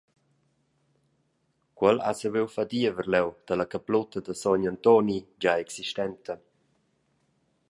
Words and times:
Quel 1.77 1.97
ha 2.07 2.13
saviu 2.19 2.45
far 2.55 2.67
diever 2.73 3.05
leu 3.13 3.29
dalla 3.47 3.69
caplutta 3.73 4.17
da 4.25 4.33
s. 4.41 4.43
Antoni 4.73 5.17
gia 5.41 5.53
existenta. 5.65 6.33